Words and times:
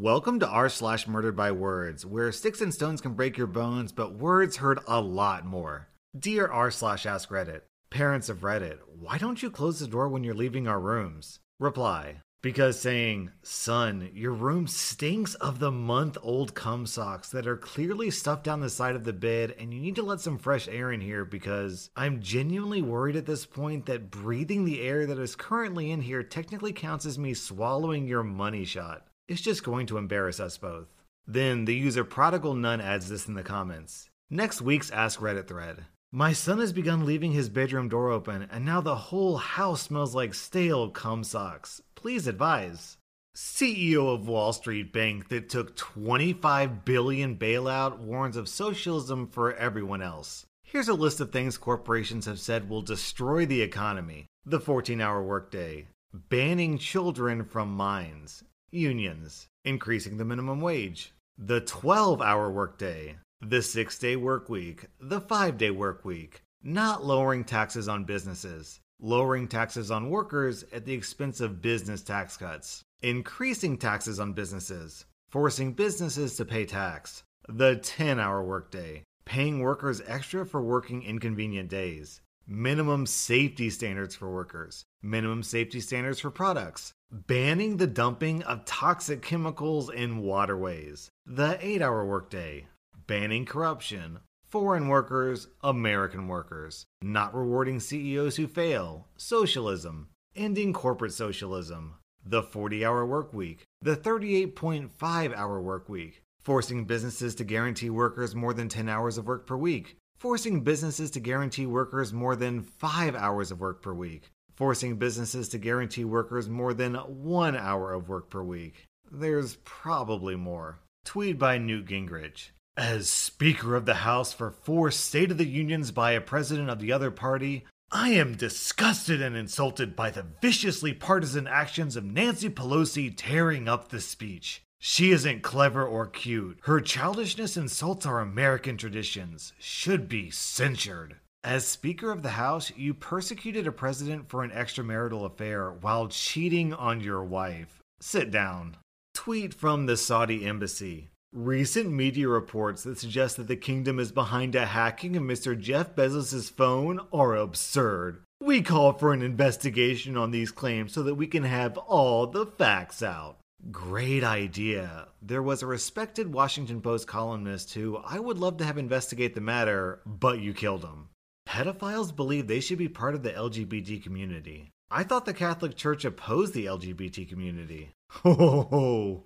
Welcome 0.00 0.38
to 0.38 0.48
r 0.48 0.68
slash 0.68 1.08
murdered 1.08 1.34
by 1.34 1.50
words, 1.50 2.06
where 2.06 2.30
sticks 2.30 2.60
and 2.60 2.72
stones 2.72 3.00
can 3.00 3.14
break 3.14 3.36
your 3.36 3.48
bones, 3.48 3.90
but 3.90 4.14
words 4.14 4.58
hurt 4.58 4.78
a 4.86 5.00
lot 5.00 5.44
more. 5.44 5.88
Dear 6.16 6.46
r 6.46 6.70
slash 6.70 7.04
ask 7.04 7.30
Reddit, 7.30 7.62
parents 7.90 8.28
of 8.28 8.42
Reddit, 8.42 8.78
why 8.96 9.18
don't 9.18 9.42
you 9.42 9.50
close 9.50 9.80
the 9.80 9.88
door 9.88 10.08
when 10.08 10.22
you're 10.22 10.36
leaving 10.36 10.68
our 10.68 10.78
rooms? 10.78 11.40
Reply, 11.58 12.18
because 12.42 12.78
saying, 12.78 13.32
son, 13.42 14.08
your 14.14 14.34
room 14.34 14.68
stinks 14.68 15.34
of 15.34 15.58
the 15.58 15.72
month 15.72 16.16
old 16.22 16.54
cum 16.54 16.86
socks 16.86 17.30
that 17.30 17.48
are 17.48 17.56
clearly 17.56 18.12
stuffed 18.12 18.44
down 18.44 18.60
the 18.60 18.70
side 18.70 18.94
of 18.94 19.02
the 19.02 19.12
bed, 19.12 19.56
and 19.58 19.74
you 19.74 19.80
need 19.80 19.96
to 19.96 20.04
let 20.04 20.20
some 20.20 20.38
fresh 20.38 20.68
air 20.68 20.92
in 20.92 21.00
here 21.00 21.24
because 21.24 21.90
I'm 21.96 22.22
genuinely 22.22 22.82
worried 22.82 23.16
at 23.16 23.26
this 23.26 23.44
point 23.44 23.86
that 23.86 24.12
breathing 24.12 24.64
the 24.64 24.80
air 24.80 25.06
that 25.06 25.18
is 25.18 25.34
currently 25.34 25.90
in 25.90 26.02
here 26.02 26.22
technically 26.22 26.72
counts 26.72 27.04
as 27.04 27.18
me 27.18 27.34
swallowing 27.34 28.06
your 28.06 28.22
money 28.22 28.64
shot. 28.64 29.07
It's 29.28 29.42
just 29.42 29.62
going 29.62 29.86
to 29.88 29.98
embarrass 29.98 30.40
us 30.40 30.56
both. 30.56 30.88
Then 31.26 31.66
the 31.66 31.74
user 31.74 32.02
Prodigal 32.02 32.54
Nun 32.54 32.80
adds 32.80 33.10
this 33.10 33.28
in 33.28 33.34
the 33.34 33.42
comments. 33.42 34.08
Next 34.30 34.62
week's 34.62 34.90
Ask 34.90 35.20
Reddit 35.20 35.46
thread. 35.46 35.84
My 36.10 36.32
son 36.32 36.60
has 36.60 36.72
begun 36.72 37.04
leaving 37.04 37.32
his 37.32 37.50
bedroom 37.50 37.90
door 37.90 38.10
open, 38.10 38.48
and 38.50 38.64
now 38.64 38.80
the 38.80 38.96
whole 38.96 39.36
house 39.36 39.82
smells 39.82 40.14
like 40.14 40.32
stale 40.32 40.88
cum 40.88 41.22
socks. 41.24 41.82
Please 41.94 42.26
advise. 42.26 42.96
CEO 43.36 44.14
of 44.14 44.26
Wall 44.26 44.54
Street 44.54 44.94
Bank 44.94 45.28
that 45.28 45.50
took 45.50 45.76
25 45.76 46.86
billion 46.86 47.36
bailout 47.36 47.98
warns 47.98 48.34
of 48.34 48.48
socialism 48.48 49.26
for 49.26 49.54
everyone 49.54 50.00
else. 50.00 50.46
Here's 50.62 50.88
a 50.88 50.94
list 50.94 51.20
of 51.20 51.32
things 51.32 51.58
corporations 51.58 52.24
have 52.24 52.40
said 52.40 52.70
will 52.70 52.80
destroy 52.80 53.44
the 53.44 53.60
economy. 53.60 54.24
The 54.46 54.58
14-hour 54.58 55.22
workday, 55.22 55.88
banning 56.14 56.78
children 56.78 57.44
from 57.44 57.74
mines, 57.74 58.42
unions, 58.70 59.48
increasing 59.64 60.16
the 60.16 60.24
minimum 60.24 60.60
wage, 60.60 61.12
the 61.36 61.60
12-hour 61.60 62.50
workday, 62.50 63.16
the 63.40 63.58
6-day 63.58 64.16
work 64.16 64.48
week, 64.48 64.86
the 65.00 65.20
5-day 65.20 65.70
work 65.70 66.04
week, 66.04 66.42
not 66.62 67.04
lowering 67.04 67.44
taxes 67.44 67.88
on 67.88 68.04
businesses, 68.04 68.80
lowering 69.00 69.46
taxes 69.46 69.90
on 69.90 70.10
workers 70.10 70.64
at 70.72 70.84
the 70.84 70.94
expense 70.94 71.40
of 71.40 71.62
business 71.62 72.02
tax 72.02 72.36
cuts, 72.36 72.82
increasing 73.00 73.76
taxes 73.78 74.18
on 74.18 74.32
businesses, 74.32 75.04
forcing 75.28 75.72
businesses 75.72 76.36
to 76.36 76.44
pay 76.44 76.64
tax, 76.64 77.22
the 77.48 77.76
10 77.76 78.18
hour 78.18 78.42
workday, 78.42 79.02
paying 79.24 79.60
workers 79.60 80.02
extra 80.06 80.44
for 80.44 80.60
working 80.60 81.02
inconvenient 81.02 81.70
days, 81.70 82.20
minimum 82.48 83.04
safety 83.04 83.68
standards 83.68 84.14
for 84.14 84.32
workers, 84.32 84.86
minimum 85.02 85.42
safety 85.42 85.80
standards 85.80 86.18
for 86.18 86.30
products, 86.30 86.94
banning 87.12 87.76
the 87.76 87.86
dumping 87.86 88.42
of 88.44 88.64
toxic 88.64 89.20
chemicals 89.20 89.90
in 89.90 90.18
waterways, 90.18 91.10
the 91.26 91.58
8 91.60 91.82
hour 91.82 92.06
workday, 92.06 92.66
banning 93.06 93.44
corruption, 93.44 94.20
foreign 94.48 94.88
workers, 94.88 95.48
American 95.62 96.26
workers, 96.26 96.86
not 97.02 97.34
rewarding 97.34 97.78
CEOs 97.80 98.36
who 98.36 98.46
fail, 98.46 99.06
socialism, 99.16 100.08
ending 100.34 100.72
corporate 100.72 101.12
socialism, 101.12 101.96
the 102.24 102.42
40 102.42 102.84
hour 102.84 103.04
work 103.04 103.34
week, 103.34 103.64
the 103.82 103.96
38.5 103.96 105.36
hour 105.36 105.60
work 105.60 105.88
week, 105.88 106.22
forcing 106.40 106.86
businesses 106.86 107.34
to 107.34 107.44
guarantee 107.44 107.90
workers 107.90 108.34
more 108.34 108.54
than 108.54 108.70
10 108.70 108.88
hours 108.88 109.18
of 109.18 109.26
work 109.26 109.46
per 109.46 109.56
week, 109.56 109.96
forcing 110.18 110.62
businesses 110.62 111.10
to 111.12 111.20
guarantee 111.20 111.66
workers 111.66 112.12
more 112.12 112.36
than 112.36 112.62
5 112.62 113.14
hours 113.14 113.50
of 113.50 113.60
work 113.60 113.82
per 113.82 113.92
week, 113.92 114.30
forcing 114.54 114.96
businesses 114.96 115.48
to 115.50 115.58
guarantee 115.58 116.04
workers 116.04 116.48
more 116.48 116.74
than 116.74 116.94
1 116.94 117.56
hour 117.56 117.92
of 117.92 118.08
work 118.08 118.28
per 118.28 118.42
week. 118.42 118.86
There's 119.10 119.56
probably 119.64 120.36
more. 120.36 120.80
Tweet 121.04 121.38
by 121.38 121.58
Newt 121.58 121.86
Gingrich. 121.86 122.50
As 122.76 123.08
Speaker 123.08 123.74
of 123.74 123.86
the 123.86 123.94
House 123.94 124.32
for 124.32 124.50
four 124.50 124.90
State 124.90 125.30
of 125.30 125.38
the 125.38 125.46
Unions 125.46 125.90
by 125.90 126.12
a 126.12 126.20
president 126.20 126.70
of 126.70 126.78
the 126.78 126.92
other 126.92 127.10
party, 127.10 127.64
I 127.90 128.10
am 128.10 128.36
disgusted 128.36 129.22
and 129.22 129.34
insulted 129.34 129.96
by 129.96 130.10
the 130.10 130.26
viciously 130.42 130.92
partisan 130.92 131.46
actions 131.46 131.96
of 131.96 132.04
Nancy 132.04 132.50
Pelosi 132.50 133.12
tearing 133.16 133.66
up 133.66 133.88
the 133.88 134.00
speech. 134.00 134.62
She 134.80 135.10
isn't 135.10 135.42
clever 135.42 135.84
or 135.84 136.06
cute. 136.06 136.58
Her 136.62 136.80
childishness 136.80 137.56
insults 137.56 138.06
our 138.06 138.20
American 138.20 138.76
traditions, 138.76 139.52
should 139.58 140.08
be 140.08 140.30
censured. 140.30 141.16
As 141.42 141.66
Speaker 141.66 142.10
of 142.10 142.22
the 142.22 142.30
House, 142.30 142.72
you 142.76 142.94
persecuted 142.94 143.66
a 143.66 143.72
president 143.72 144.28
for 144.28 144.42
an 144.42 144.50
extramarital 144.50 145.24
affair 145.24 145.70
while 145.70 146.08
cheating 146.08 146.72
on 146.74 147.00
your 147.00 147.24
wife. 147.24 147.80
Sit 148.00 148.30
down. 148.30 148.76
Tweet 149.14 149.54
from 149.54 149.86
the 149.86 149.96
Saudi 149.96 150.44
Embassy. 150.44 151.10
Recent 151.32 151.90
media 151.90 152.28
reports 152.28 152.84
that 152.84 152.98
suggest 152.98 153.36
that 153.36 153.48
the 153.48 153.56
kingdom 153.56 153.98
is 153.98 154.12
behind 154.12 154.54
a 154.54 154.66
hacking 154.66 155.16
of 155.16 155.22
Mr. 155.22 155.58
Jeff 155.58 155.94
Bezos' 155.94 156.50
phone 156.50 157.00
are 157.12 157.34
absurd. 157.34 158.22
We 158.40 158.62
call 158.62 158.92
for 158.92 159.12
an 159.12 159.22
investigation 159.22 160.16
on 160.16 160.30
these 160.30 160.50
claims 160.50 160.92
so 160.92 161.02
that 161.02 161.16
we 161.16 161.26
can 161.26 161.42
have 161.42 161.76
all 161.76 162.26
the 162.26 162.46
facts 162.46 163.02
out. 163.02 163.38
Great 163.70 164.22
idea. 164.22 165.08
There 165.20 165.42
was 165.42 165.62
a 165.62 165.66
respected 165.66 166.32
Washington 166.32 166.80
Post 166.80 167.06
columnist 167.06 167.74
who 167.74 167.96
I 167.96 168.18
would 168.18 168.38
love 168.38 168.56
to 168.58 168.64
have 168.64 168.78
investigate 168.78 169.34
the 169.34 169.40
matter, 169.40 170.00
but 170.06 170.38
you 170.38 170.54
killed 170.54 170.84
him. 170.84 171.08
Pedophiles 171.46 172.14
believe 172.14 172.46
they 172.46 172.60
should 172.60 172.78
be 172.78 172.88
part 172.88 173.14
of 173.14 173.22
the 173.22 173.32
LGBT 173.32 174.02
community. 174.02 174.70
I 174.90 175.02
thought 175.02 175.26
the 175.26 175.34
Catholic 175.34 175.76
Church 175.76 176.04
opposed 176.04 176.54
the 176.54 176.66
LGBT 176.66 177.28
community. 177.28 177.90
Ho 178.10 178.32
ho 178.34 178.68
ho. 178.70 179.24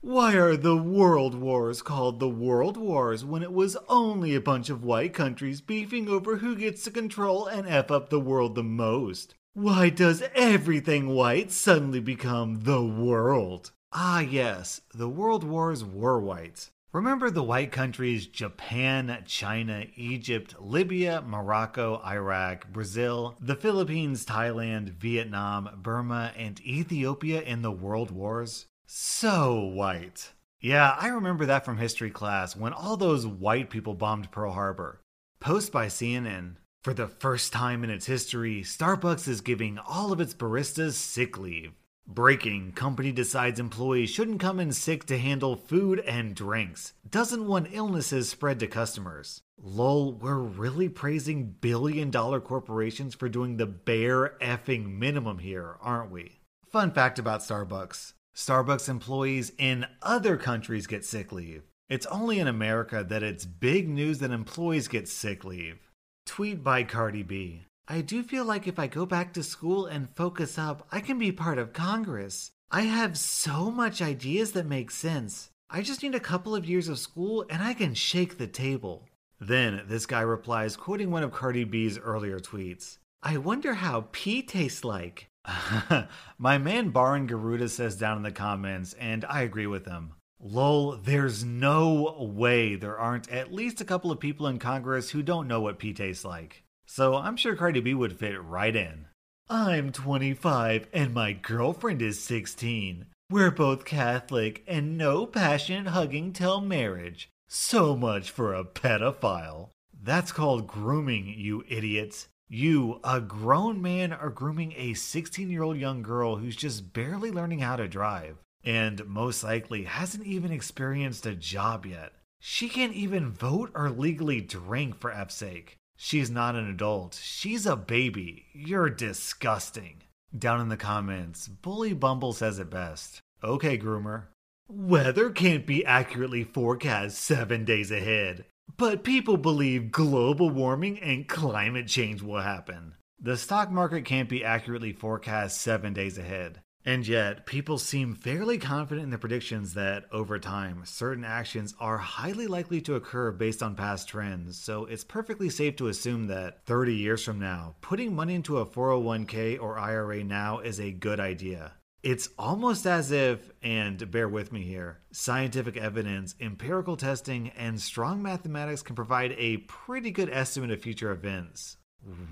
Why 0.00 0.34
are 0.34 0.56
the 0.56 0.76
world 0.76 1.34
wars 1.34 1.82
called 1.82 2.18
the 2.18 2.28
world 2.28 2.76
wars 2.76 3.24
when 3.24 3.42
it 3.42 3.52
was 3.52 3.76
only 3.88 4.34
a 4.34 4.40
bunch 4.40 4.70
of 4.70 4.84
white 4.84 5.14
countries 5.14 5.60
beefing 5.60 6.08
over 6.08 6.36
who 6.36 6.56
gets 6.56 6.82
to 6.84 6.90
control 6.90 7.46
and 7.46 7.68
F 7.68 7.90
up 7.90 8.08
the 8.08 8.20
world 8.20 8.54
the 8.54 8.62
most? 8.62 9.34
Why 9.56 9.88
does 9.88 10.22
everything 10.34 11.08
white 11.08 11.50
suddenly 11.50 11.98
become 12.00 12.64
the 12.64 12.84
world? 12.84 13.72
Ah, 13.90 14.20
yes, 14.20 14.82
the 14.92 15.08
world 15.08 15.44
wars 15.44 15.82
were 15.82 16.20
white. 16.20 16.68
Remember 16.92 17.30
the 17.30 17.42
white 17.42 17.72
countries 17.72 18.26
Japan, 18.26 19.24
China, 19.24 19.86
Egypt, 19.94 20.56
Libya, 20.60 21.22
Morocco, 21.26 22.02
Iraq, 22.04 22.70
Brazil, 22.70 23.34
the 23.40 23.56
Philippines, 23.56 24.26
Thailand, 24.26 24.90
Vietnam, 24.90 25.70
Burma, 25.82 26.34
and 26.36 26.60
Ethiopia 26.60 27.40
in 27.40 27.62
the 27.62 27.72
world 27.72 28.10
wars? 28.10 28.66
So 28.86 29.58
white. 29.58 30.34
Yeah, 30.60 30.94
I 31.00 31.08
remember 31.08 31.46
that 31.46 31.64
from 31.64 31.78
history 31.78 32.10
class 32.10 32.54
when 32.54 32.74
all 32.74 32.98
those 32.98 33.26
white 33.26 33.70
people 33.70 33.94
bombed 33.94 34.30
Pearl 34.30 34.52
Harbor. 34.52 35.00
Post 35.40 35.72
by 35.72 35.86
CNN. 35.86 36.56
For 36.86 36.94
the 36.94 37.08
first 37.08 37.52
time 37.52 37.82
in 37.82 37.90
its 37.90 38.06
history, 38.06 38.62
Starbucks 38.62 39.26
is 39.26 39.40
giving 39.40 39.76
all 39.76 40.12
of 40.12 40.20
its 40.20 40.32
baristas 40.34 40.92
sick 40.92 41.36
leave. 41.36 41.72
Breaking, 42.06 42.70
company 42.70 43.10
decides 43.10 43.58
employees 43.58 44.10
shouldn't 44.10 44.38
come 44.38 44.60
in 44.60 44.70
sick 44.70 45.04
to 45.06 45.18
handle 45.18 45.56
food 45.56 45.98
and 45.98 46.32
drinks. 46.32 46.92
Doesn't 47.10 47.48
want 47.48 47.70
illnesses 47.72 48.28
spread 48.28 48.60
to 48.60 48.68
customers. 48.68 49.42
Lol, 49.60 50.12
we're 50.12 50.38
really 50.38 50.88
praising 50.88 51.56
billion 51.60 52.12
dollar 52.12 52.38
corporations 52.40 53.16
for 53.16 53.28
doing 53.28 53.56
the 53.56 53.66
bare 53.66 54.36
effing 54.40 54.96
minimum 54.96 55.38
here, 55.38 55.78
aren't 55.80 56.12
we? 56.12 56.38
Fun 56.70 56.92
fact 56.92 57.18
about 57.18 57.40
Starbucks 57.40 58.12
Starbucks 58.32 58.88
employees 58.88 59.50
in 59.58 59.86
other 60.02 60.36
countries 60.36 60.86
get 60.86 61.04
sick 61.04 61.32
leave. 61.32 61.64
It's 61.88 62.06
only 62.06 62.38
in 62.38 62.46
America 62.46 63.04
that 63.08 63.24
it's 63.24 63.44
big 63.44 63.88
news 63.88 64.20
that 64.20 64.30
employees 64.30 64.86
get 64.86 65.08
sick 65.08 65.44
leave. 65.44 65.80
Tweet 66.26 66.62
by 66.62 66.82
Cardi 66.82 67.22
B. 67.22 67.62
I 67.88 68.02
do 68.02 68.22
feel 68.22 68.44
like 68.44 68.66
if 68.66 68.78
I 68.78 68.88
go 68.88 69.06
back 69.06 69.32
to 69.32 69.42
school 69.42 69.86
and 69.86 70.14
focus 70.14 70.58
up, 70.58 70.86
I 70.92 71.00
can 71.00 71.18
be 71.18 71.32
part 71.32 71.56
of 71.56 71.72
Congress. 71.72 72.50
I 72.70 72.82
have 72.82 73.16
so 73.16 73.70
much 73.70 74.02
ideas 74.02 74.52
that 74.52 74.66
make 74.66 74.90
sense. 74.90 75.50
I 75.70 75.80
just 75.80 76.02
need 76.02 76.14
a 76.14 76.20
couple 76.20 76.54
of 76.54 76.68
years 76.68 76.88
of 76.88 76.98
school 76.98 77.46
and 77.48 77.62
I 77.62 77.72
can 77.72 77.94
shake 77.94 78.36
the 78.36 78.48
table. 78.48 79.08
Then 79.40 79.84
this 79.86 80.04
guy 80.04 80.20
replies, 80.20 80.76
quoting 80.76 81.10
one 81.10 81.22
of 81.22 81.32
Cardi 81.32 81.64
B's 81.64 81.98
earlier 81.98 82.38
tweets 82.38 82.98
I 83.22 83.38
wonder 83.38 83.74
how 83.74 84.08
pee 84.12 84.42
tastes 84.42 84.84
like. 84.84 85.28
My 86.38 86.58
man 86.58 86.90
Baron 86.90 87.26
Garuda 87.26 87.68
says 87.68 87.96
down 87.96 88.18
in 88.18 88.22
the 88.22 88.32
comments, 88.32 88.94
and 88.94 89.24
I 89.24 89.42
agree 89.42 89.66
with 89.66 89.86
him. 89.86 90.12
Lol, 90.38 90.98
there's 90.98 91.44
no 91.44 92.14
way 92.20 92.76
there 92.76 92.98
aren't 92.98 93.30
at 93.30 93.52
least 93.52 93.80
a 93.80 93.86
couple 93.86 94.12
of 94.12 94.20
people 94.20 94.46
in 94.46 94.58
Congress 94.58 95.10
who 95.10 95.22
don't 95.22 95.48
know 95.48 95.60
what 95.60 95.78
pee 95.78 95.94
tastes 95.94 96.24
like. 96.24 96.62
So 96.84 97.14
I'm 97.16 97.36
sure 97.36 97.56
Cardi 97.56 97.80
B 97.80 97.94
would 97.94 98.18
fit 98.18 98.40
right 98.42 98.76
in. 98.76 99.06
I'm 99.48 99.92
25 99.92 100.88
and 100.92 101.14
my 101.14 101.32
girlfriend 101.32 102.02
is 102.02 102.22
16. 102.22 103.06
We're 103.30 103.50
both 103.50 103.84
Catholic 103.84 104.62
and 104.68 104.98
no 104.98 105.26
passionate 105.26 105.90
hugging 105.90 106.32
till 106.32 106.60
marriage. 106.60 107.28
So 107.48 107.96
much 107.96 108.30
for 108.30 108.54
a 108.54 108.64
pedophile. 108.64 109.70
That's 110.00 110.32
called 110.32 110.66
grooming, 110.66 111.34
you 111.36 111.64
idiots. 111.68 112.28
You, 112.48 113.00
a 113.02 113.20
grown 113.20 113.82
man, 113.82 114.12
are 114.12 114.30
grooming 114.30 114.74
a 114.76 114.94
16 114.94 115.50
year 115.50 115.62
old 115.62 115.76
young 115.76 116.02
girl 116.02 116.36
who's 116.36 116.54
just 116.54 116.92
barely 116.92 117.32
learning 117.32 117.60
how 117.60 117.76
to 117.76 117.88
drive. 117.88 118.36
And 118.66 119.06
most 119.06 119.44
likely 119.44 119.84
hasn't 119.84 120.26
even 120.26 120.50
experienced 120.50 121.24
a 121.24 121.34
job 121.34 121.86
yet. 121.86 122.12
She 122.40 122.68
can't 122.68 122.92
even 122.92 123.32
vote 123.32 123.70
or 123.74 123.88
legally 123.88 124.40
drink 124.40 125.00
for 125.00 125.10
F's 125.10 125.36
sake. 125.36 125.76
She's 125.96 126.30
not 126.30 126.56
an 126.56 126.68
adult. 126.68 127.18
She's 127.22 127.64
a 127.64 127.76
baby. 127.76 128.46
You're 128.52 128.90
disgusting. 128.90 130.02
Down 130.36 130.60
in 130.60 130.68
the 130.68 130.76
comments, 130.76 131.48
Bully 131.48 131.94
Bumble 131.94 132.34
says 132.34 132.58
it 132.58 132.68
best. 132.68 133.20
Okay, 133.42 133.78
groomer. 133.78 134.24
Weather 134.68 135.30
can't 135.30 135.64
be 135.64 135.86
accurately 135.86 136.42
forecast 136.42 137.18
seven 137.18 137.64
days 137.64 137.92
ahead, 137.92 138.44
but 138.76 139.04
people 139.04 139.36
believe 139.36 139.92
global 139.92 140.50
warming 140.50 140.98
and 140.98 141.28
climate 141.28 141.86
change 141.86 142.20
will 142.20 142.40
happen. 142.40 142.94
The 143.20 143.36
stock 143.36 143.70
market 143.70 144.04
can't 144.04 144.28
be 144.28 144.44
accurately 144.44 144.92
forecast 144.92 145.60
seven 145.60 145.92
days 145.94 146.18
ahead. 146.18 146.60
And 146.86 147.04
yet, 147.04 147.46
people 147.46 147.78
seem 147.78 148.14
fairly 148.14 148.58
confident 148.58 149.02
in 149.02 149.10
the 149.10 149.18
predictions 149.18 149.74
that, 149.74 150.04
over 150.12 150.38
time, 150.38 150.82
certain 150.84 151.24
actions 151.24 151.74
are 151.80 151.98
highly 151.98 152.46
likely 152.46 152.80
to 152.82 152.94
occur 152.94 153.32
based 153.32 153.60
on 153.60 153.74
past 153.74 154.06
trends, 154.08 154.56
so 154.56 154.84
it's 154.84 155.02
perfectly 155.02 155.50
safe 155.50 155.74
to 155.76 155.88
assume 155.88 156.28
that 156.28 156.64
30 156.64 156.94
years 156.94 157.24
from 157.24 157.40
now, 157.40 157.74
putting 157.80 158.14
money 158.14 158.36
into 158.36 158.58
a 158.58 158.66
401k 158.66 159.60
or 159.60 159.80
IRA 159.80 160.22
now 160.22 160.60
is 160.60 160.78
a 160.78 160.92
good 160.92 161.18
idea. 161.18 161.72
It's 162.04 162.28
almost 162.38 162.86
as 162.86 163.10
if, 163.10 163.50
and 163.64 164.08
bear 164.12 164.28
with 164.28 164.52
me 164.52 164.62
here, 164.62 165.00
scientific 165.10 165.76
evidence, 165.76 166.36
empirical 166.40 166.96
testing, 166.96 167.48
and 167.56 167.80
strong 167.80 168.22
mathematics 168.22 168.82
can 168.82 168.94
provide 168.94 169.34
a 169.36 169.56
pretty 169.56 170.12
good 170.12 170.30
estimate 170.30 170.70
of 170.70 170.82
future 170.82 171.10
events. 171.10 171.78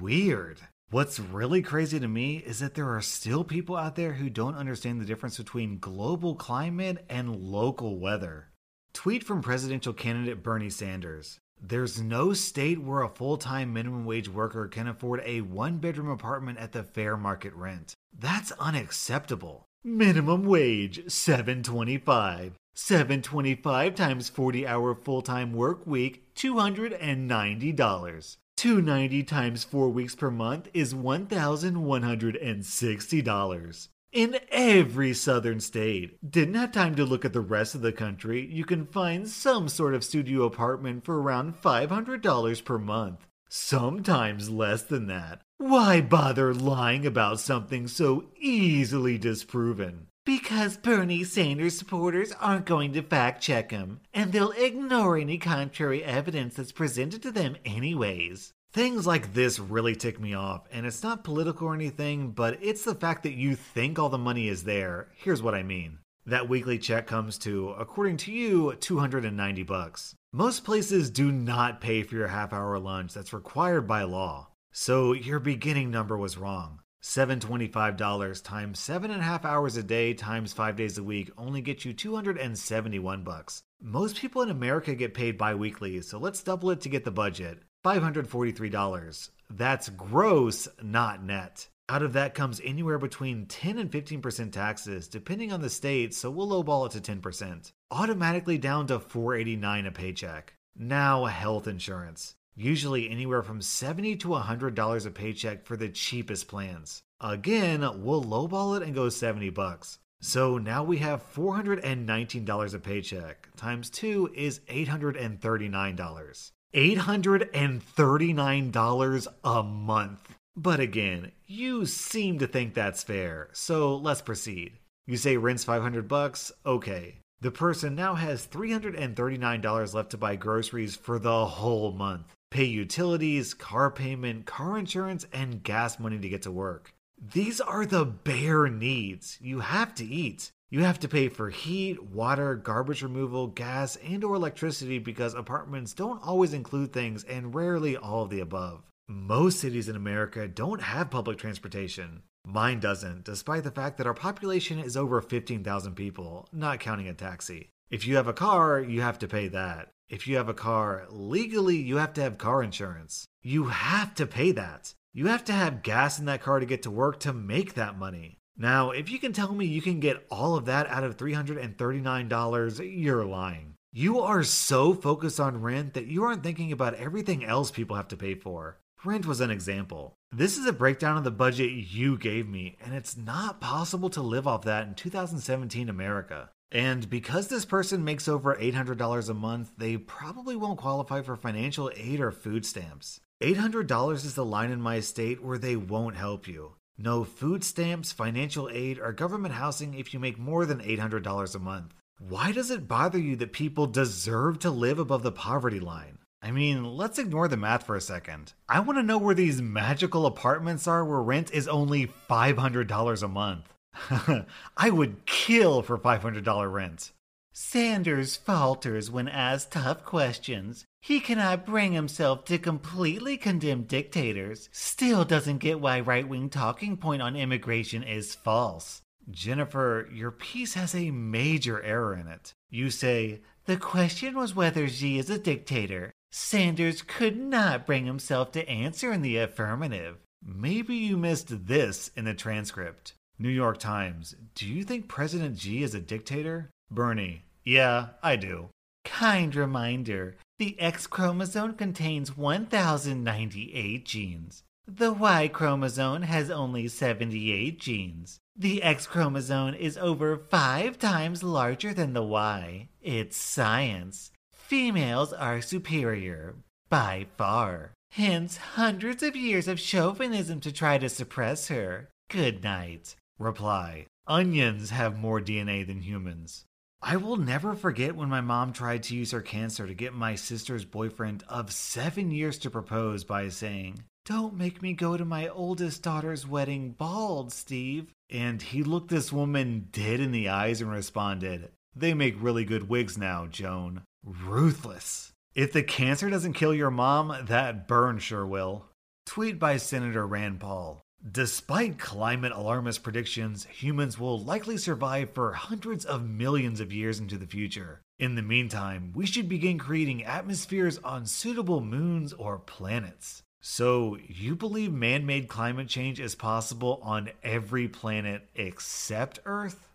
Weird. 0.01 0.61
What's 0.95 1.19
really 1.19 1.61
crazy 1.61 1.99
to 1.99 2.07
me 2.07 2.37
is 2.37 2.61
that 2.61 2.77
there 2.77 2.95
are 2.95 3.03
still 3.03 3.43
people 3.43 3.77
out 3.77 3.97
there 3.97 4.13
who 4.13 4.31
don't 4.31 4.55
understand 4.55 5.01
the 5.01 5.05
difference 5.05 5.37
between 5.37 5.81
global 5.81 6.37
climate 6.37 7.05
and 7.11 7.35
local 7.35 7.99
weather. 7.99 8.53
Tweet 8.93 9.25
from 9.25 9.43
presidential 9.43 9.93
candidate 9.93 10.45
Bernie 10.45 10.71
Sanders. 10.71 11.41
There's 11.61 12.01
no 12.01 12.33
state 12.33 12.81
where 12.81 13.03
a 13.03 13.09
full 13.09 13.39
time 13.39 13.73
minimum 13.73 14.05
wage 14.05 14.29
worker 14.29 14.69
can 14.69 14.87
afford 14.87 15.21
a 15.25 15.41
one 15.41 15.79
bedroom 15.79 16.11
apartment 16.11 16.59
at 16.59 16.71
the 16.71 16.85
fair 16.85 17.17
market 17.17 17.55
rent. 17.55 17.97
That's 18.17 18.53
unacceptable. 18.53 19.65
Minimum 19.83 20.45
wage 20.45 21.11
725. 21.11 22.53
725 22.77 23.95
times 23.97 24.29
40 24.29 24.65
hour 24.65 24.95
full 24.95 25.23
time 25.23 25.55
work 25.55 25.85
week 25.89 26.33
$290. 26.37 28.37
290 28.65 29.23
times 29.25 29.63
4 29.63 29.91
weeks 29.91 30.15
per 30.15 30.31
month 30.31 30.71
is 30.73 30.95
$1,160. 30.95 33.89
In 34.11 34.39
every 34.51 35.13
southern 35.13 35.61
state. 35.61 36.17
Didn't 36.27 36.55
have 36.55 36.73
time 36.73 36.95
to 36.95 37.05
look 37.05 37.27
at 37.27 37.35
the 37.35 37.43
rest 37.43 37.75
of 37.75 37.83
the 37.83 37.93
country. 37.93 38.49
You 38.51 38.65
can 38.65 38.87
find 38.87 39.29
some 39.29 39.69
sort 39.69 39.95
of 39.95 40.03
studio 40.03 40.45
apartment 40.45 41.05
for 41.05 41.21
around 41.21 41.61
$500 41.61 42.65
per 42.65 42.79
month. 42.79 43.27
Sometimes 43.51 44.49
less 44.49 44.83
than 44.83 45.09
that. 45.09 45.43
Why 45.59 46.01
bother 46.01 46.55
lying 46.55 47.05
about 47.05 47.41
something 47.41 47.87
so 47.87 48.31
easily 48.41 49.19
disproven? 49.19 50.07
Because 50.27 50.79
Bernie 50.79 51.23
Sanders 51.23 51.77
supporters 51.77 52.33
aren't 52.41 52.65
going 52.65 52.95
to 52.95 53.03
fact 53.03 53.43
check 53.43 53.71
him, 53.71 54.01
and 54.15 54.33
they'll 54.33 54.53
ignore 54.53 55.19
any 55.19 55.37
contrary 55.37 56.03
evidence 56.03 56.55
that's 56.55 56.73
presented 56.73 57.21
to 57.23 57.31
them, 57.31 57.57
anyways. 57.67 58.55
Things 58.73 59.07
like 59.07 59.35
this 59.35 59.61
really 59.61 59.95
tick 59.95 60.19
me 60.19 60.33
off, 60.33 60.63
and 60.73 60.87
it's 60.87 61.03
not 61.03 61.25
political 61.25 61.69
or 61.69 61.75
anything, 61.75 62.31
but 62.31 62.59
it's 62.63 62.85
the 62.85 62.95
fact 62.95 63.23
that 63.25 63.35
you 63.35 63.55
think 63.55 63.99
all 63.99 64.09
the 64.09 64.17
money 64.17 64.49
is 64.49 64.65
there. 64.65 65.09
Here's 65.15 65.43
what 65.43 65.55
I 65.55 65.63
mean. 65.63 65.99
That 66.25 66.49
weekly 66.49 66.79
check 66.79 67.07
comes 67.07 67.37
to, 67.41 67.75
according 67.79 68.17
to 68.19 68.33
you, 68.33 68.75
290 68.77 69.63
bucks. 69.65 70.15
Most 70.33 70.65
places 70.65 71.11
do 71.11 71.31
not 71.31 71.83
pay 71.83 72.03
for 72.03 72.15
your 72.15 72.29
half 72.29 72.55
hour 72.55 72.79
lunch 72.79 73.13
that's 73.13 73.35
required 73.35 73.87
by 73.87 74.05
law. 74.05 74.49
So 74.73 75.13
your 75.13 75.39
beginning 75.39 75.91
number 75.91 76.17
was 76.17 76.39
wrong. 76.39 76.81
$725 77.05 78.43
times 78.43 78.81
seven 78.81 79.11
and 79.11 79.21
a 79.21 79.25
half 79.25 79.45
hours 79.45 79.77
a 79.77 79.83
day 79.83 80.15
times 80.15 80.55
five 80.55 80.75
days 80.75 80.97
a 80.97 81.05
week 81.05 81.31
only 81.37 81.61
gets 81.61 81.85
you 81.85 81.93
271 81.93 83.23
bucks. 83.23 83.63
Most 83.83 84.17
people 84.17 84.41
in 84.41 84.49
America 84.49 84.95
get 84.95 85.13
paid 85.13 85.37
bi-weekly, 85.37 86.01
so 86.01 86.19
let's 86.19 86.43
double 86.43 86.71
it 86.71 86.81
to 86.81 86.89
get 86.89 87.05
the 87.05 87.11
budget. 87.11 87.59
$543. 87.85 89.29
That's 89.51 89.91
gross, 89.91 90.67
not 90.83 91.23
net. 91.23 91.69
Out 91.91 92.03
of 92.03 92.15
that 92.15 92.35
comes 92.35 92.63
anywhere 92.65 92.99
between 92.99 93.45
10 93.45 93.77
and 93.77 93.91
15% 93.91 94.51
taxes, 94.51 95.07
depending 95.07 95.53
on 95.53 95.61
the 95.61 95.69
state, 95.69 96.15
so 96.15 96.31
we'll 96.31 96.49
lowball 96.49 96.87
it 96.87 97.03
to 97.03 97.13
10%. 97.13 97.71
Automatically 97.91 98.57
down 98.57 98.87
to 98.87 98.99
489 98.99 99.87
a 99.87 99.93
paycheck. 99.93 100.55
Now, 100.75 101.27
health 101.27 101.69
insurance 101.69 102.35
usually 102.57 103.11
anywhere 103.11 103.43
from 103.43 103.61
70 103.61 104.17
to 104.17 104.29
$100 104.29 105.07
a 105.07 105.11
paycheck 105.11 105.65
for 105.65 105.77
the 105.77 105.89
cheapest 105.89 106.47
plans. 106.49 107.03
Again, 107.21 107.81
we'll 108.03 108.25
lowball 108.25 108.77
it 108.77 108.83
and 108.83 108.95
go 108.95 109.09
70 109.09 109.51
bucks. 109.51 109.99
So 110.21 110.59
now 110.59 110.85
we 110.85 110.99
have 110.99 111.35
$419 111.35 112.75
a 112.75 112.79
paycheck. 112.79 113.49
Times 113.57 113.91
2 113.91 114.31
is 114.35 114.61
$839. 114.61 116.53
$839 116.75 119.27
a 119.45 119.63
month. 119.63 120.35
But 120.57 120.81
again, 120.81 121.33
you 121.47 121.85
seem 121.85 122.39
to 122.39 122.47
think 122.47 122.75
that's 122.75 123.03
fair, 123.03 123.49
so 123.53 123.97
let's 123.97 124.23
proceed. 124.23 124.75
You 125.07 125.17
say 125.17 125.37
rent's 125.37 125.65
500 125.65 126.09
bucks? 126.09 126.53
Okay. 126.65 127.17
The 127.41 127.51
person 127.51 127.95
now 127.95 128.15
has 128.15 128.47
$339 128.47 129.95
left 129.95 130.11
to 130.13 130.17
buy 130.17 130.37
groceries 130.37 130.97
for 130.97 131.19
the 131.19 131.45
whole 131.45 131.93
month 131.93 132.35
pay 132.55 132.65
utilities, 132.65 133.53
car 133.53 133.91
payment, 133.91 134.47
car 134.47 134.79
insurance, 134.79 135.27
and 135.33 135.65
gas 135.65 135.99
money 135.99 136.21
to 136.21 136.29
get 136.29 136.43
to 136.43 136.53
work. 136.53 136.95
These 137.21 137.61
are 137.61 137.85
the 137.85 138.05
bare 138.05 138.69
needs. 138.69 139.37
You 139.41 139.59
have 139.59 139.93
to 139.97 140.05
eat. 140.05 140.53
You 140.71 140.85
have 140.85 141.01
to 141.01 141.09
pay 141.09 141.29
for 141.29 141.51
heat, 141.51 142.01
water, 142.01 142.55
garbage 142.55 143.03
removal, 143.03 143.49
gas, 143.49 143.97
and 143.97 144.23
or 144.23 144.37
electricity 144.37 145.01
because 145.01 145.35
apartments 145.35 145.95
don't 145.95 146.23
always 146.23 146.55
include 146.55 146.93
things 146.93 147.25
and 147.25 147.57
rarely 147.57 147.97
all 147.97 148.23
of 148.23 148.31
the 148.31 148.39
above. 148.39 148.85
Most 149.09 149.59
cities 149.59 149.89
in 149.89 149.97
America 149.97 150.47
don't 150.47 150.81
have 150.81 151.11
public 151.11 151.39
transportation. 151.39 152.23
Mine 152.47 152.79
doesn't, 152.79 153.25
despite 153.25 153.65
the 153.65 153.73
fact 153.73 153.99
that 153.99 154.07
our 154.07 154.15
population 154.15 154.79
is 154.79 154.97
over 154.97 155.21
15,000 155.21 155.97
people, 155.97 156.47
not 156.53 156.79
counting 156.79 157.09
a 157.09 157.15
taxi. 157.15 157.71
If 157.91 158.07
you 158.07 158.17
have 158.17 158.29
a 158.29 158.33
car, 158.33 158.81
you 158.81 159.03
have 159.03 159.19
to 159.21 159.29
pay 159.29 159.49
that. 159.49 159.91
If 160.09 160.27
you 160.27 160.37
have 160.37 160.49
a 160.49 160.55
car, 160.55 161.07
legally 161.11 161.77
you 161.77 161.97
have 161.97 162.13
to 162.15 162.23
have 162.23 162.39
car 162.39 162.63
insurance. 162.63 163.27
You 163.43 163.65
have 163.65 164.15
to 164.15 164.27
pay 164.27 164.53
that. 164.53 164.95
You 165.13 165.27
have 165.29 165.45
to 165.45 165.53
have 165.53 165.83
gas 165.83 166.19
in 166.19 166.25
that 166.27 166.43
car 166.43 166.61
to 166.61 166.67
get 166.67 166.83
to 166.83 166.91
work 166.91 167.21
to 167.21 167.33
make 167.33 167.75
that 167.75 167.99
money. 167.99 168.39
Now, 168.57 168.91
if 168.91 169.11
you 169.11 169.19
can 169.19 169.33
tell 169.33 169.53
me 169.53 169.67
you 169.67 169.83
can 169.83 170.01
get 170.01 170.27
all 170.31 170.57
of 170.57 170.67
that 170.67 170.89
out 170.89 171.05
of 171.05 171.17
$339, 171.17 173.01
you're 173.01 173.25
lying. 173.25 173.75
You 173.93 174.21
are 174.21 174.43
so 174.43 174.95
focused 174.95 175.39
on 175.39 175.63
rent 175.63 175.95
that 175.95 176.07
you 176.07 176.25
aren't 176.25 176.43
thinking 176.43 176.73
about 176.73 176.95
everything 176.95 177.45
else 177.45 177.71
people 177.71 177.97
have 177.97 178.09
to 178.09 178.17
pay 178.17 178.35
for. 178.35 178.81
Rent 179.05 179.27
was 179.27 179.41
an 179.41 179.51
example. 179.51 180.17
This 180.33 180.57
is 180.57 180.67
a 180.67 180.73
breakdown 180.73 181.17
of 181.17 181.25
the 181.25 181.31
budget 181.31 181.71
you 181.71 182.19
gave 182.19 182.49
me, 182.49 182.77
and 182.85 182.95
it's 182.95 183.17
not 183.17 183.61
possible 183.61 184.11
to 184.11 184.23
live 184.23 184.49
off 184.49 184.63
that 184.65 184.87
in 184.89 184.95
2017 184.95 185.89
America. 185.89 186.51
And 186.73 187.09
because 187.09 187.49
this 187.49 187.65
person 187.65 188.05
makes 188.05 188.27
over 188.27 188.57
$800 188.57 189.29
a 189.29 189.35
month, 189.35 189.73
they 189.79 189.97
probably 189.97 190.57
won't 190.57 190.79
qualify 190.79 191.23
for 191.23 191.37
financial 191.37 191.91
aid 191.97 192.21
or 192.21 192.33
food 192.33 192.67
stamps. 192.67 193.21
$800 193.43 194.13
is 194.15 194.35
the 194.35 194.45
line 194.45 194.71
in 194.71 194.81
my 194.81 195.01
state 195.01 195.43
where 195.43 195.59
they 195.59 195.77
won't 195.77 196.17
help 196.17 196.49
you. 196.49 196.75
No 196.97 197.25
food 197.25 197.65
stamps, 197.65 198.13
financial 198.13 198.71
aid, 198.73 198.99
or 198.99 199.13
government 199.13 199.55
housing 199.55 199.95
if 199.95 200.15
you 200.15 200.21
make 200.21 200.39
more 200.39 200.65
than 200.65 200.81
$800 200.81 201.55
a 201.55 201.59
month. 201.59 201.95
Why 202.21 202.53
does 202.53 202.71
it 202.71 202.87
bother 202.87 203.19
you 203.19 203.35
that 203.37 203.53
people 203.53 203.87
deserve 203.87 204.61
to 204.61 204.71
live 204.71 204.99
above 205.01 205.25
the 205.25 205.33
poverty 205.33 205.81
line? 205.81 206.19
I 206.41 206.53
mean, 206.53 206.85
let's 206.85 207.19
ignore 207.19 207.49
the 207.49 207.57
math 207.57 207.85
for 207.87 207.97
a 207.97 208.01
second. 208.01 208.53
I 208.69 208.81
want 208.81 208.99
to 208.99 209.03
know 209.03 209.19
where 209.19 209.35
these 209.35 209.61
magical 209.61 210.27
apartments 210.27 210.87
are 210.87 211.05
where 211.05 211.21
rent 211.21 211.53
is 211.53 211.67
only 211.67 212.07
$500 212.31 213.23
a 213.23 213.29
month. 213.29 213.74
I 214.77 214.91
would 214.91 215.27
kill 215.27 215.83
for 215.83 215.99
$500 215.99 216.73
rent. 216.73 217.13
Sanders 217.53 218.35
falters 218.35 219.13
when 219.13 219.29
asked 219.29 219.73
tough 219.73 220.05
questions. 220.05 220.87
He 221.01 221.21
cannot 221.21 221.65
bring 221.65 221.93
himself 221.93 222.45
to 222.47 222.59
completely 222.59 223.37
condemn 223.37 223.85
dictators. 223.85 224.69
Still 224.73 225.25
doesn't 225.25 225.59
get 225.59 225.79
why 225.79 226.01
right 226.01 226.27
wing 226.27 226.51
talking 226.51 226.97
point 226.97 227.23
on 227.23 227.37
immigration 227.37 228.03
is 228.03 228.35
false. 228.35 229.03
Jennifer, 229.31 230.09
your 230.13 230.33
piece 230.33 230.75
has 230.75 230.95
a 230.95 231.13
major 231.13 231.81
error 231.83 232.15
in 232.15 232.27
it. 232.27 232.53
You 232.71 232.91
say, 232.91 233.43
the 233.67 233.77
question 233.77 234.35
was 234.35 234.55
whether 234.55 234.89
Xi 234.89 235.19
is 235.19 235.31
a 235.31 235.39
dictator. 235.39 236.13
Sanders 236.33 237.03
could 237.03 237.39
not 237.39 237.87
bring 237.87 238.07
himself 238.07 238.51
to 238.53 238.69
answer 238.69 239.13
in 239.13 239.23
the 239.23 239.37
affirmative. 239.37 240.17
Maybe 240.45 240.97
you 240.97 241.17
missed 241.17 241.67
this 241.67 242.11
in 242.17 242.25
the 242.25 242.35
transcript. 242.35 243.15
New 243.39 243.49
York 243.49 243.79
Times, 243.79 244.37
do 244.55 244.67
you 244.67 244.85
think 244.85 245.09
President 245.09 245.59
Xi 245.59 245.83
is 245.83 245.95
a 245.95 246.01
dictator? 246.01 246.71
Bernie, 246.91 247.43
yeah, 247.65 248.09
I 248.23 248.37
do. 248.37 248.69
Kind 249.05 249.57
reminder 249.57 250.37
the 250.59 250.79
X 250.81 251.09
chromosome 251.09 251.75
contains 251.75 252.37
1,098 252.37 254.05
genes. 254.05 254.63
The 254.87 255.13
Y 255.13 255.49
chromosome 255.49 256.23
has 256.23 256.49
only 256.49 256.87
78 256.87 257.81
genes. 257.81 258.39
The 258.55 258.83
X 258.85 259.07
chromosome 259.07 259.75
is 259.75 259.99
over 259.99 260.37
five 260.37 260.99
times 260.99 261.43
larger 261.43 261.93
than 261.93 262.13
the 262.13 262.23
Y. 262.23 262.89
It's 263.03 263.37
science. 263.37 264.31
Females 264.53 265.33
are 265.33 265.61
superior, 265.61 266.55
by 266.89 267.27
far. 267.37 267.95
Hence, 268.13 268.59
hundreds 268.59 269.25
of 269.25 269.35
years 269.35 269.67
of 269.67 269.81
chauvinism 269.81 270.61
to 270.61 270.71
try 270.71 270.99
to 270.99 271.09
suppress 271.09 271.67
her. 271.67 272.11
Good 272.29 272.63
night. 272.63 273.17
Reply 273.39 274.07
Onions 274.27 274.91
have 274.91 275.19
more 275.19 275.41
DNA 275.41 275.87
than 275.87 276.01
humans. 276.01 276.65
I 277.03 277.17
will 277.17 277.37
never 277.37 277.75
forget 277.75 278.17
when 278.17 278.31
my 278.31 278.41
mom 278.41 278.73
tried 278.73 279.03
to 279.05 279.17
use 279.17 279.33
her 279.33 279.43
cancer 279.43 279.87
to 279.87 279.93
get 279.93 280.15
my 280.15 280.37
sister's 280.37 280.87
boyfriend 280.87 281.45
of 281.49 281.73
seven 281.73 282.31
years 282.31 282.59
to 282.61 282.71
propose 282.71 283.25
by 283.25 283.51
saying, 283.51 284.05
Don't 284.25 284.57
make 284.57 284.81
me 284.81 284.95
go 284.95 285.17
to 285.17 285.25
my 285.25 285.49
oldest 285.49 286.03
daughter's 286.03 286.47
wedding 286.47 286.93
bald, 286.93 287.53
Steve. 287.53 288.11
And 288.31 288.63
he 288.63 288.83
looked 288.83 289.11
this 289.11 289.33
woman 289.33 289.89
dead 289.93 290.21
in 290.21 290.33
the 290.33 290.49
eyes 290.49 290.81
and 290.81 290.91
responded, 290.91 291.71
They 291.95 292.15
make 292.15 292.43
really 292.43 292.65
good 292.65 292.89
wigs 292.89 293.19
now, 293.19 293.47
Joan. 293.47 294.03
Ruthless. 294.25 295.33
If 295.55 295.73
the 295.73 295.83
cancer 295.83 296.31
doesn't 296.31 296.55
kill 296.55 296.73
your 296.73 296.91
mom, 296.91 297.37
that 297.47 297.87
burn 297.87 298.19
sure 298.19 298.47
will. 298.47 298.87
Tweet 299.27 299.59
by 299.59 299.77
Senator 299.77 300.27
Rand 300.27 300.61
Paul. 300.61 301.04
Despite 301.33 301.99
climate 301.99 302.53
alarmist 302.53 303.03
predictions, 303.03 303.65
humans 303.65 304.19
will 304.19 304.39
likely 304.39 304.77
survive 304.77 305.31
for 305.31 305.55
hundreds 305.55 306.05
of 306.05 306.29
millions 306.29 306.81
of 306.81 306.93
years 306.93 307.19
into 307.19 307.39
the 307.39 307.47
future. 307.47 308.03
In 308.19 308.35
the 308.35 308.43
meantime, 308.43 309.11
we 309.15 309.25
should 309.25 309.49
begin 309.49 309.79
creating 309.79 310.23
atmospheres 310.23 310.99
on 310.99 311.25
suitable 311.25 311.81
moons 311.81 312.35
or 312.35 312.59
planets. 312.59 313.43
So, 313.63 314.19
you 314.29 314.55
believe 314.55 314.93
man 314.93 315.25
made 315.25 315.49
climate 315.49 315.89
change 315.89 316.21
is 316.21 316.35
possible 316.35 317.01
on 317.03 317.31
every 317.43 317.89
planet 317.89 318.47
except 318.55 319.41
Earth? 319.47 319.89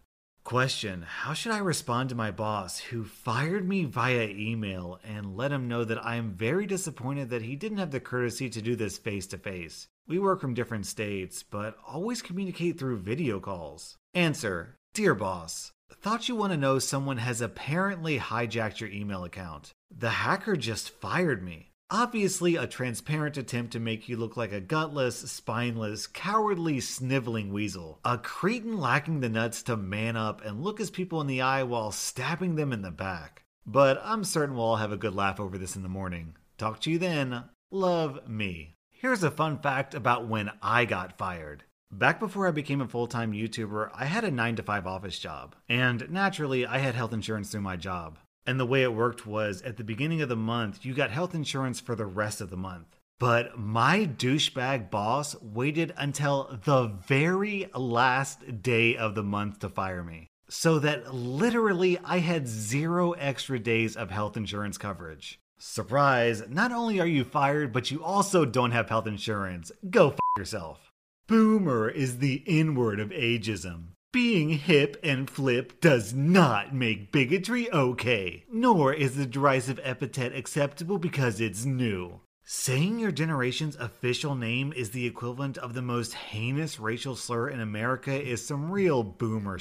Question 0.43 1.03
How 1.03 1.33
should 1.33 1.51
I 1.51 1.59
respond 1.59 2.09
to 2.09 2.15
my 2.15 2.31
boss 2.31 2.79
who 2.79 3.03
fired 3.03 3.69
me 3.69 3.83
via 3.83 4.27
email 4.29 5.00
and 5.03 5.38
let 5.38 5.51
him 5.51 5.67
know 5.67 5.83
that 5.83 6.03
I 6.03 6.15
am 6.15 6.31
very 6.31 6.65
disappointed 6.65 7.29
that 7.29 7.43
he 7.43 7.55
didn't 7.55 7.77
have 7.77 7.91
the 7.91 8.00
courtesy 8.00 8.50
to 8.50 8.63
do 8.63 8.75
this 8.75 8.98
face 8.98 9.27
to 9.27 9.38
face? 9.38 9.89
We 10.09 10.17
work 10.17 10.41
from 10.41 10.55
different 10.55 10.87
states, 10.87 11.43
but 11.43 11.77
always 11.87 12.23
communicate 12.23 12.79
through 12.79 12.97
video 12.97 13.39
calls. 13.39 13.95
Answer 14.15 14.75
Dear 14.95 15.13
boss, 15.13 15.71
thought 16.01 16.27
you 16.27 16.35
want 16.35 16.51
to 16.51 16.57
know 16.57 16.79
someone 16.79 17.17
has 17.17 17.41
apparently 17.41 18.17
hijacked 18.17 18.79
your 18.79 18.89
email 18.89 19.23
account. 19.23 19.71
The 19.95 20.09
hacker 20.09 20.55
just 20.55 20.89
fired 20.89 21.43
me. 21.43 21.73
Obviously, 21.91 22.55
a 22.55 22.65
transparent 22.65 23.37
attempt 23.37 23.71
to 23.73 23.79
make 23.79 24.09
you 24.09 24.17
look 24.17 24.35
like 24.35 24.51
a 24.51 24.59
gutless, 24.59 25.17
spineless, 25.17 26.07
cowardly, 26.07 26.79
sniveling 26.79 27.53
weasel. 27.53 27.99
A 28.03 28.17
cretin 28.17 28.79
lacking 28.79 29.19
the 29.19 29.29
nuts 29.29 29.61
to 29.63 29.77
man 29.77 30.15
up 30.15 30.43
and 30.43 30.63
look 30.63 30.79
his 30.79 30.89
people 30.89 31.21
in 31.21 31.27
the 31.27 31.41
eye 31.41 31.61
while 31.61 31.91
stabbing 31.91 32.55
them 32.55 32.73
in 32.73 32.81
the 32.81 32.89
back. 32.89 33.43
But 33.63 34.01
I'm 34.03 34.23
certain 34.23 34.55
we'll 34.55 34.65
all 34.65 34.75
have 34.77 34.91
a 34.91 34.97
good 34.97 35.13
laugh 35.13 35.39
over 35.39 35.59
this 35.59 35.75
in 35.75 35.83
the 35.83 35.89
morning. 35.89 36.35
Talk 36.57 36.79
to 36.81 36.91
you 36.91 36.97
then. 36.97 37.43
Love 37.71 38.27
me. 38.27 38.75
Here's 39.00 39.24
a 39.24 39.32
fun 39.32 39.60
fact 39.60 39.96
about 39.96 40.27
when 40.27 40.51
I 40.62 40.84
got 40.84 41.18
fired. 41.18 41.63
Back 41.89 42.20
before 42.20 42.50
I 42.50 42.51
became 42.51 42.82
a 42.82 42.88
full 42.89 43.08
time 43.08 43.32
YouTuber, 43.32 43.91
I 43.96 44.03
had 44.03 44.25
a 44.25 44.29
9 44.29 44.58
to 44.58 44.63
5 44.63 44.86
office 44.86 45.18
job. 45.18 45.56
And 45.70 46.12
naturally, 46.12 46.65
I 46.65 46.79
had 46.79 46.96
health 46.96 47.13
insurance 47.13 47.50
through 47.50 47.62
my 47.62 47.77
job. 47.77 48.20
And 48.46 48.60
the 48.60 48.65
way 48.65 48.84
it 48.84 48.94
worked 48.94 49.25
was 49.25 49.62
at 49.62 49.77
the 49.77 49.86
beginning 49.86 50.22
of 50.22 50.27
the 50.27 50.36
month, 50.36 50.84
you 50.84 50.94
got 50.94 51.12
health 51.12 51.34
insurance 51.34 51.79
for 51.79 51.96
the 51.96 52.06
rest 52.06 52.41
of 52.41 52.50
the 52.50 52.58
month. 52.58 53.00
But 53.20 53.58
my 53.58 54.00
douchebag 54.06 54.91
boss 54.91 55.34
waited 55.41 55.94
until 55.96 56.60
the 56.65 56.88
very 57.08 57.70
last 57.74 58.62
day 58.62 58.98
of 58.98 59.15
the 59.15 59.24
month 59.24 59.60
to 59.60 59.70
fire 59.70 60.03
me. 60.03 60.27
So 60.50 60.77
that 60.79 61.15
literally 61.15 61.98
I 62.03 62.18
had 62.18 62.50
zero 62.50 63.13
extra 63.13 63.60
days 63.60 63.96
of 63.96 64.12
health 64.12 64.36
insurance 64.36 64.77
coverage. 64.77 65.39
Surprise, 65.61 66.41
not 66.47 66.71
only 66.71 67.01
are 67.01 67.05
you 67.05 67.25
fired, 67.25 67.73
but 67.73 67.91
you 67.91 68.01
also 68.01 68.45
don't 68.45 68.71
have 68.71 68.87
health 68.87 69.05
insurance. 69.05 69.73
Go 69.89 70.11
f 70.11 70.19
yourself. 70.37 70.93
Boomer 71.27 71.89
is 71.89 72.19
the 72.19 72.41
N 72.47 72.75
word 72.75 72.97
of 73.01 73.09
ageism. 73.09 73.89
Being 74.13 74.51
hip 74.51 74.95
and 75.03 75.29
flip 75.29 75.81
does 75.81 76.13
not 76.13 76.73
make 76.73 77.11
bigotry 77.11 77.69
okay, 77.73 78.45
nor 78.49 78.93
is 78.93 79.17
the 79.17 79.25
derisive 79.25 79.81
epithet 79.83 80.33
acceptable 80.33 80.97
because 80.97 81.41
it's 81.41 81.65
new. 81.65 82.21
Saying 82.45 82.97
your 82.97 83.11
generation's 83.11 83.75
official 83.75 84.35
name 84.35 84.71
is 84.71 84.91
the 84.91 85.05
equivalent 85.05 85.57
of 85.57 85.73
the 85.73 85.81
most 85.81 86.13
heinous 86.13 86.79
racial 86.79 87.17
slur 87.17 87.49
in 87.49 87.59
America 87.59 88.13
is 88.13 88.47
some 88.47 88.71
real 88.71 89.03
boomer 89.03 89.59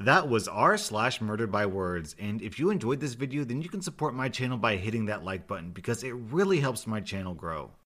That 0.00 0.28
was 0.28 0.46
r 0.46 0.76
slash 0.76 1.20
murdered 1.20 1.50
by 1.50 1.66
words, 1.66 2.14
and 2.20 2.40
if 2.40 2.60
you 2.60 2.70
enjoyed 2.70 3.00
this 3.00 3.14
video, 3.14 3.42
then 3.42 3.62
you 3.62 3.68
can 3.68 3.82
support 3.82 4.14
my 4.14 4.28
channel 4.28 4.56
by 4.56 4.76
hitting 4.76 5.06
that 5.06 5.24
like 5.24 5.48
button 5.48 5.72
because 5.72 6.04
it 6.04 6.12
really 6.12 6.60
helps 6.60 6.86
my 6.86 7.00
channel 7.00 7.34
grow. 7.34 7.72